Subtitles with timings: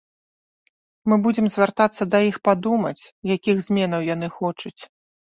[1.11, 3.03] Мы будзем звяртацца да іх падумаць,
[3.35, 4.81] якіх зменаў яны хочуць.